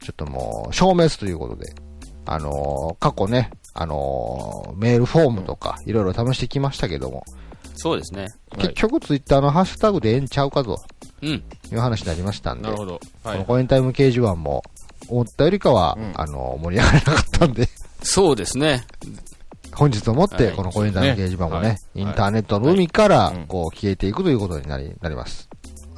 [0.00, 1.74] ちょっともう、消滅ということで、
[2.24, 7.24] あのー過去ね、あのーメールフォームとか、いろいろ試してきましたけども、
[7.74, 8.22] そうですね。
[8.22, 10.80] はい結局ツイッターのハッシュタグでええんちゃうかと
[11.24, 11.30] うん。
[11.30, 12.94] いう話になりましたんで、なるほど。
[13.22, 13.44] はこのい。
[13.46, 14.62] コインタイム掲示板も、
[15.08, 17.68] 思ったよりかは、うんあの、盛り上がらなかったんで、
[18.02, 18.84] そうですね。
[19.72, 25.48] 本日をもって、はいこのコインタイム掲示板もね、はいインターネットの海からこう、消えていくということになり、なります。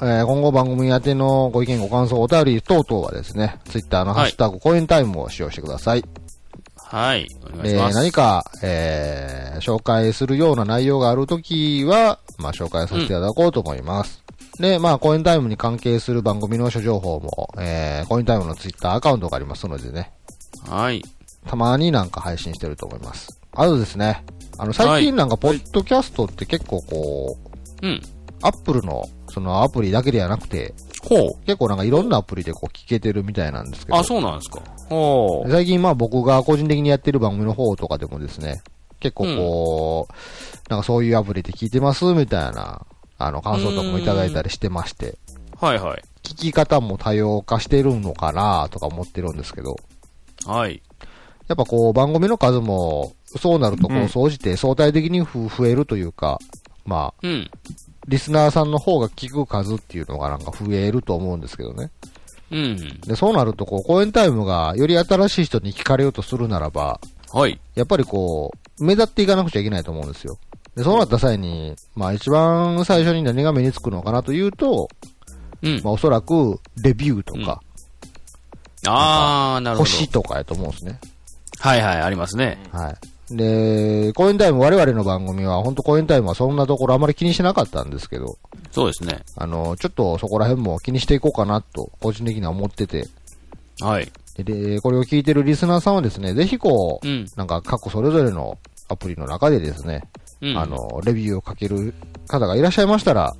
[0.00, 6.04] えー今後番組宛てのご意見、ご感想、お便り等々はですね、ツイッターのハッシュタグ、コインタイムを使用してください。
[6.76, 7.26] はい。
[7.44, 7.94] お願いえーします。
[7.96, 14.22] 何か、えー紹介するような内容があるときは、まあ、紹介させていただこうと思います。
[14.58, 20.12] で、まあ、コインタイムに関係する番組の諸情報も、えーコインタイムのツイッターアカウントがありますのでね、
[20.68, 21.02] はい。
[21.46, 23.40] たまになんか配信してると思います。
[23.52, 24.24] あとですね、
[24.58, 27.36] あの、最近なんか、ポッドキャストって結構こ
[27.82, 28.02] う、うん。
[28.42, 31.46] アップルの、そのアプリだけではなくて、ほう。
[31.46, 33.98] 結構なんかいろんなアプリでこう聞けてるみたいなんですけど。
[33.98, 34.60] あ、そうなんですか。
[34.88, 35.50] ほう。
[35.50, 38.62] 最近まあ僕が個人的にやってる番組の方とかでもですね、
[39.00, 42.84] 結構こう、なんかそういうアプリで聞いてますみたいな、
[43.18, 45.18] あの感想とかもいただいたりしてまして、
[45.60, 46.02] はいはい。
[46.22, 49.76] 聞き方も多様化してるのかなとか思ってるんですけど、
[50.44, 50.82] はい。
[51.48, 56.38] やっぱこう番組の数も、そうなるとこう総じて相対的にふ増えるというか、
[56.84, 57.50] まあ、うん。
[58.08, 61.90] リスナーさんの方が聞く数っていうのがなんか増えると思うんですけどね。
[62.50, 63.00] うん。
[63.00, 67.00] で、そうなるとこう、公演タイムがより新しい人に聞かれようとするならば、
[67.32, 67.60] はい。
[67.74, 70.38] やっぱりこう、目立っていかなくちゃいけないと思うんですよ。
[70.76, 74.88] で、そうなった際に、まあ一番最初に何が目につくのかなというと、
[75.62, 75.80] うん。
[75.82, 77.60] まあおそらく、レビューとか、
[78.86, 79.90] あー、なるほど。
[79.90, 81.00] 星とかやと思うんですね。
[81.58, 82.58] はいはい、ありますね。
[82.70, 83.36] はい。
[83.36, 88.38] で、公演タイム、我々の番組は、本当公演タイムはそんなところあまり気にしなかったんですけど、
[88.70, 89.24] そうですね。
[89.36, 93.08] あの、ちょっとそこら辺も気にしていこうかなと、個人的には思ってて、
[93.80, 94.12] はい。
[94.36, 97.26] でで、これを聞いてるリスナーさんはですね、ぜひこう、うん。
[97.36, 98.58] なんか過去それぞれの
[98.88, 100.04] アプリの中でですね、
[100.40, 100.56] うん。
[100.56, 101.94] あの、レビューを書ける
[102.26, 103.34] 方がいらっしゃいましたら、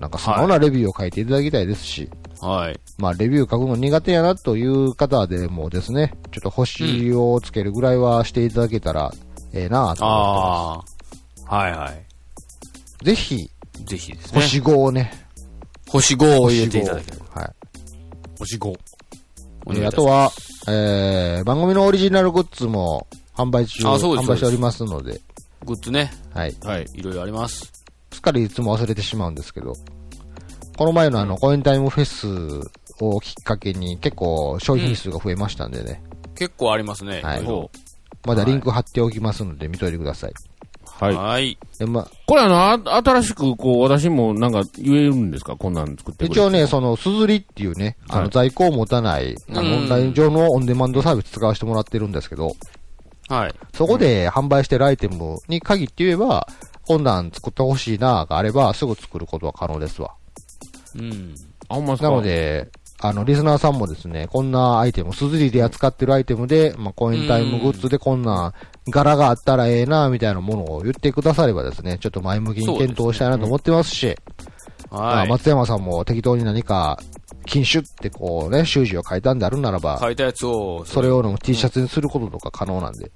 [0.00, 2.78] なんか素直なレビューを書いていただきたいですし、はい。
[2.98, 9.12] まあ、レビュー書くの苦手やなという方でもですね、ちょっと星をつけるぐらいはしていただけたら、
[9.52, 11.56] ええなと思ってあー。
[11.56, 11.78] はいはい。
[11.78, 11.90] ま
[12.98, 13.04] す。
[13.04, 13.50] ぜひ、
[13.84, 14.40] ぜひですね。
[14.40, 15.26] 星5をね、
[15.88, 17.40] 星5を入れていただければ。
[17.40, 17.52] はい。
[18.38, 18.74] 星5。
[19.66, 25.20] おで願いいたしますあとは、えー、番組のオリジナルグッズも販売中、販売しておりますので、
[25.66, 26.54] グッズね、はい。
[26.62, 26.86] はい。
[26.94, 27.72] いろいろあります。
[28.12, 29.74] すっかりいつも忘れてしまうんですけど、
[30.78, 36.02] この前のあの、コインタイムフェスをきっかけに結構商品数が増えましたんでね、
[36.34, 37.20] 結構ありますね。
[37.22, 37.44] はい。
[38.24, 40.32] まだリンク貼っておきますので見といてください。
[40.84, 41.14] はい。
[41.14, 41.58] はい。
[41.78, 45.54] で、まあ、これあの、あ新しくこう、私もなんか言えるんですか？
[45.56, 48.30] こんなん作ってくれ一応ね、その、すずりっていうね、あの、はい。
[48.30, 49.70] 在庫を持たない、あうん。
[49.70, 52.56] の、オンライン上のオンデマンドサービス使わせてもらってるんですけど、
[53.28, 53.54] はい。
[53.74, 56.46] そこで販売してるアイテムに限って言えば、
[56.86, 60.14] こんなん作ってほしいながあれば、すぐ作ることは可能ですわ。
[60.94, 61.34] うん。
[61.68, 68.54] あ、ほんまっすかなの、で、あの、リスナーさんもですね、こんなアイテム、すずりで扱ってるアイテムで、まあ、コインタイムグッズでこんな
[68.88, 74.55] 柄があったらええな、みたいなものを言ってくださればですね、ちょっと前向きに検討したいなと思ってますし、ま
[74.90, 75.26] はい。
[75.26, 76.98] あ松山さんも適当に何か、
[77.44, 83.10] 禁酒ってこうね、習字を書いたんであるならば、書いたやつを、それをの T シャツにすることとか可能なんで、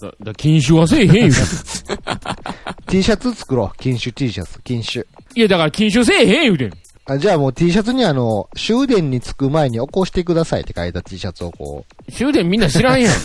[0.00, 1.32] だ、だ禁酒はせえへん言う
[2.86, 3.78] T シャツ作ろう。
[3.78, 5.06] 禁酒 T シャツ、禁酒。
[5.34, 6.83] いや、だから禁酒せえへん言うてん。
[7.06, 13.12] あじゃあもう T シャツにあの、終電に着く前に起こしてくださいって書いた T シャツをこ終電みんな知らんやん。
[13.12, 13.16] う、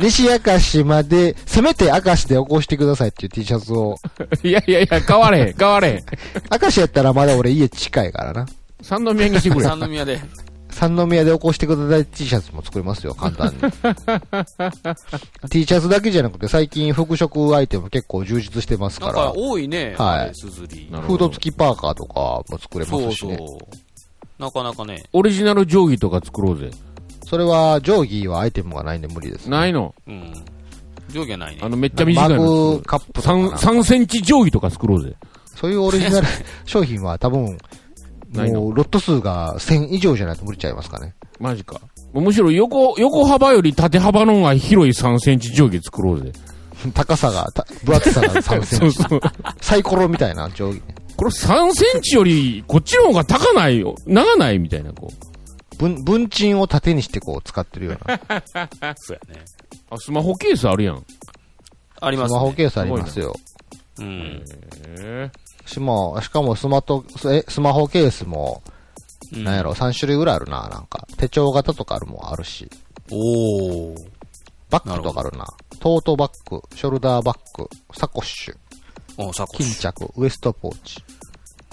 [0.00, 3.98] 西明石まで、せめて明石で起こしてくださいっていう T シャツを、
[4.42, 6.04] いやいやいや、変われへん、変われへん。
[6.62, 8.46] 明石やったらまだ俺家近いからな。
[8.80, 9.64] 三宮にしてくれ。
[9.64, 10.18] 三宮で。
[10.78, 13.58] 三宮で起こしてください T シャツも作れますよ、簡単に。
[15.50, 19.96] T シャツだけじゃなくて最近服飾アイテム結構充実してますなんかから、多いね。
[19.98, 23.38] はいフード付きパーカーとかも作れまそうそうすしね。。
[24.38, 25.02] なかなかね。
[25.12, 26.70] オリジナル定規とか作ろうぜ。
[27.26, 29.96] それは定規はアイテムがないんで無理です、ないの？
[30.06, 30.32] うん。
[31.08, 31.60] 上下ないね。
[31.60, 35.16] あの、めっちゃ短いマのグカップとか三、な三センチ定規とか作ろうぜ。
[35.56, 36.26] そういうオリジナル
[36.66, 37.58] 商品は多分、
[38.32, 41.14] もうロット数が1000以上じゃないと無理ちゃいますかね。
[41.40, 41.80] マジか。
[42.12, 46.32] むしろ横、横幅より縦幅の方が広い3センチ定規作ろうぜ。
[46.94, 48.96] 高さが、た分厚さが3センチ。
[48.96, 49.20] そうそう。
[49.60, 50.94] サイコロみたいな定規ね。
[51.16, 53.96] これ3センチより、こっちの方が高ないよ。
[54.06, 55.76] 長ないみたいな、こう。
[55.76, 58.20] 文、文鎮を縦にしてこう使ってるような。
[58.96, 59.44] そうやね。
[59.90, 60.96] あ、スマホケースあるやん。
[60.96, 61.04] ス
[62.00, 62.38] ありますね。
[62.38, 63.34] マホケースありますよ。
[63.98, 64.44] うん。
[65.00, 65.30] へ
[65.68, 68.62] しも、しかもスマト、え、スマホケースも、
[69.32, 71.06] うんなんやろ、3種類ぐらいあるな、なんか。
[71.18, 72.70] 手帳型とかあるもんあるし。
[73.10, 74.08] おー。
[74.70, 75.46] バッグとかあるな。
[75.80, 78.56] トートバッグ、ショルダーバッグ、サコッシュ、
[79.18, 79.89] お、サコッシュ。
[79.89, 81.04] 巾着、ウエストポーチ、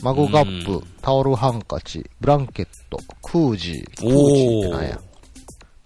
[0.03, 4.99] マグカップうん、タオルハンカチ、ブランケット、クージー、クージーってなんや。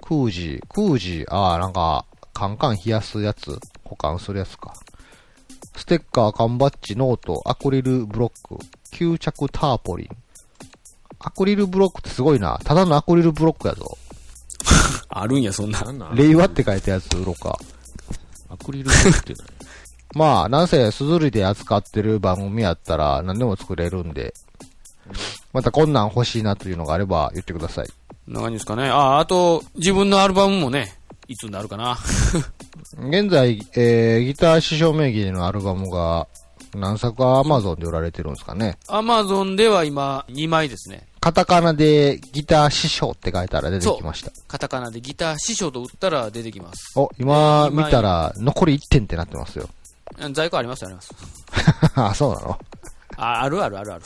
[0.01, 4.73] クージー、クージー、ああ、なんか、カンカン冷やすやつ、保管するやつか。
[5.79, 8.55] ステッカー、缶バッジ、ノート、アクリルブロック、
[8.91, 10.09] 吸着ターポリン。
[11.19, 12.59] アクリルブロックってすごいな。
[12.65, 13.97] ただのアクリルブロックやぞ。
[15.07, 15.81] あるんや、そんな。
[16.13, 17.57] 令和って書いたやつ売ろうか。
[18.49, 19.47] アクリルってない。
[20.15, 24.33] まあ、なんせ、すずりで扱ってる番組やったら何でも作れるんで、
[25.53, 27.87] またこんなん欲しいなというのがあれば言ってください。
[28.27, 28.89] 何ですかね。
[28.89, 30.98] あ、あと、自分のアルバムもね、
[31.29, 31.97] いつになるかな。
[33.07, 36.27] 現在、えー、ギター師匠名義でのアルバムが
[36.75, 38.77] 何作か Amazon で売られてるんですかね。
[38.87, 41.07] アマゾンでは今、2枚ですね。
[41.21, 44.31] カタカナでギター師匠って書いたら出てきました。
[44.47, 46.97] カタカナでギター師匠と打ったら出てきます。
[46.97, 49.69] お、今今見たら残り1点ってなってますよ。
[50.31, 51.13] 在庫ありますあります。
[51.93, 52.59] あ、そうなの？
[53.17, 54.03] あ、あるあるあるある。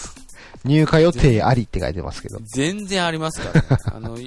[0.66, 2.40] 入荷予定ありって書いてますけど。
[2.56, 3.68] 全然ありますから、ね。
[3.86, 4.18] あの、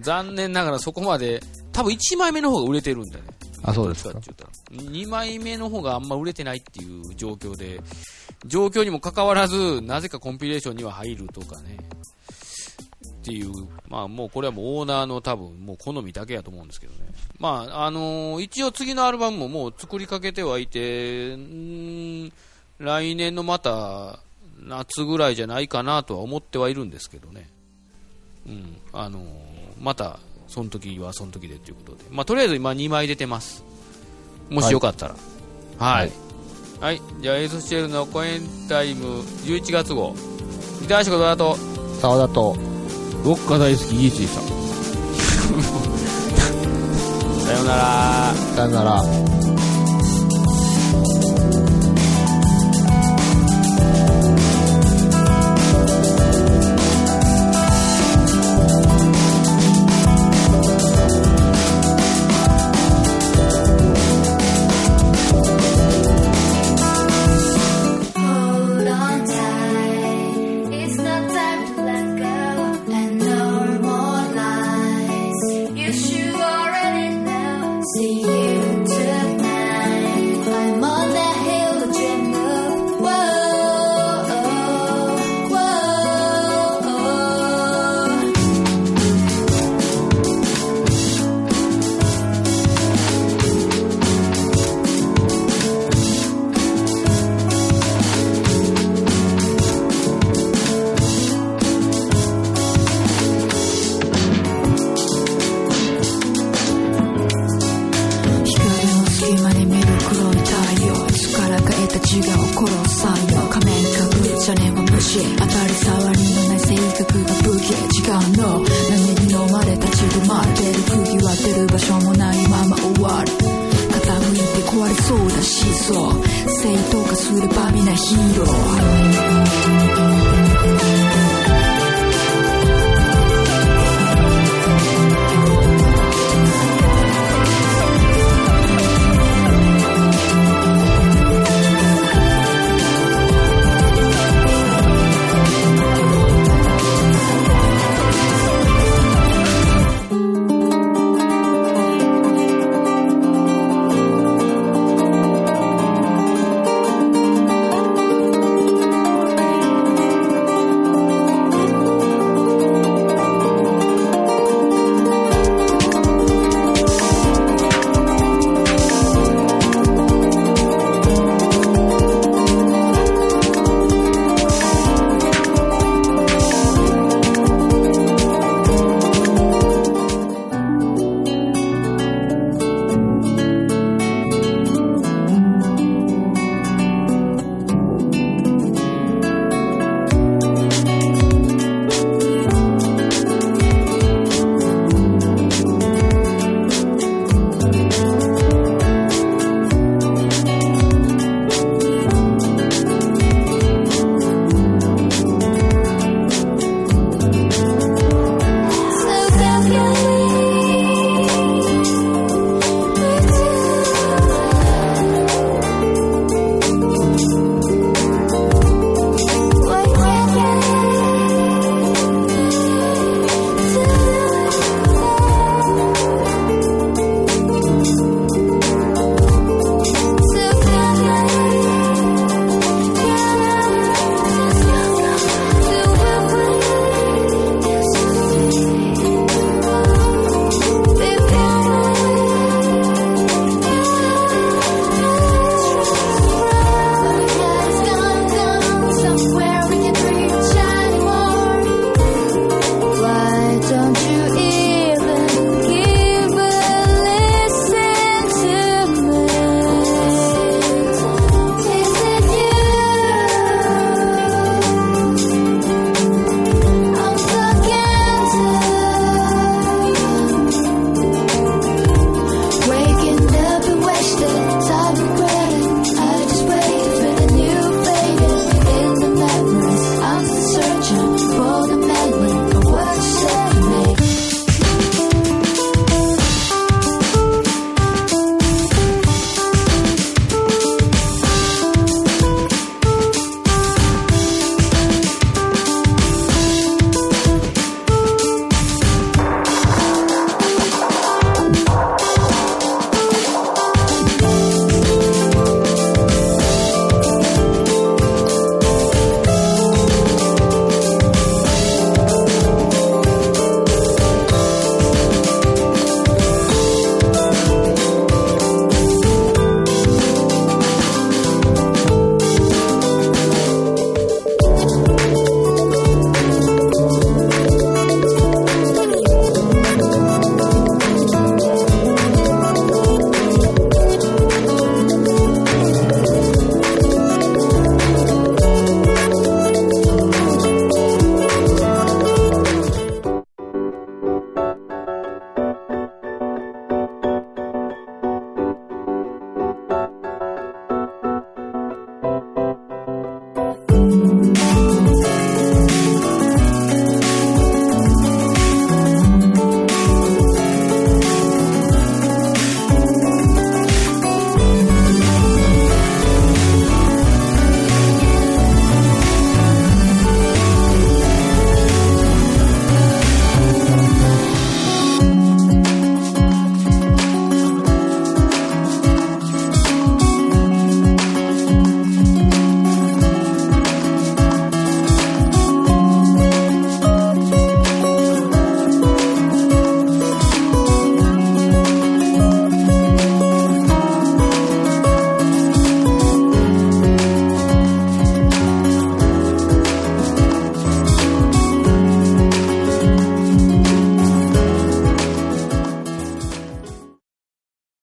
[0.00, 1.42] 残念ながらそこまで、
[1.78, 3.24] 多分1枚目の方が売れてるんだね。
[3.62, 7.80] あそうですかどっちって言ったら2枚目の方があんま売れてないっていう状況で、
[8.46, 11.78] 状況にもかかわらず、なぜかコンピレーションには入るとかね。
[13.06, 13.52] っていう、
[13.86, 16.98] まあもうこれはもうオーナーの多分もう好みだけやと思うんですけどね。
[17.38, 21.36] まああのー一応次のアルバムももう作りかけてはいて、
[22.78, 24.18] 来年のまた
[24.58, 27.48] 夏ぐらいじゃないかなとは思ってはいるんですけどね。
[28.48, 29.24] うん、あのー
[29.80, 30.18] また
[30.48, 32.04] その時はその時でということで。
[32.10, 33.62] まあとりあえず今2枚出てます。
[34.50, 35.14] もしよかったら。
[35.78, 36.12] はい。
[36.80, 37.02] はい。
[37.20, 40.14] じゃあエースシェルのコエンタイム11月号。
[40.80, 41.56] ギター仕事だと、
[42.00, 42.56] 沢田と、
[43.24, 44.44] ロッカー大好きギーチーさん。
[47.44, 48.34] さようなら。
[48.54, 49.02] さよなら。